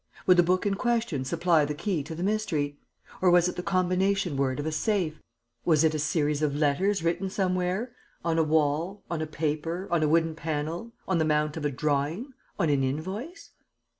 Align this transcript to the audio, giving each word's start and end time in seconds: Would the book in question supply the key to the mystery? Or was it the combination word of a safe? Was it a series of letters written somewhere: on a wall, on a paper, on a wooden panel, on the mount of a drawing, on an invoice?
Would 0.25 0.37
the 0.37 0.41
book 0.41 0.65
in 0.65 0.73
question 0.73 1.23
supply 1.25 1.63
the 1.63 1.75
key 1.75 2.01
to 2.01 2.15
the 2.15 2.23
mystery? 2.23 2.79
Or 3.21 3.29
was 3.29 3.47
it 3.47 3.55
the 3.55 3.61
combination 3.61 4.35
word 4.35 4.59
of 4.59 4.65
a 4.65 4.71
safe? 4.71 5.21
Was 5.63 5.83
it 5.83 5.93
a 5.93 5.99
series 5.99 6.41
of 6.41 6.55
letters 6.55 7.03
written 7.03 7.29
somewhere: 7.29 7.91
on 8.25 8.39
a 8.39 8.43
wall, 8.43 9.03
on 9.11 9.21
a 9.21 9.27
paper, 9.27 9.87
on 9.91 10.01
a 10.01 10.07
wooden 10.07 10.33
panel, 10.33 10.91
on 11.07 11.19
the 11.19 11.23
mount 11.25 11.55
of 11.55 11.65
a 11.65 11.69
drawing, 11.69 12.33
on 12.57 12.71
an 12.71 12.83
invoice? 12.83 13.51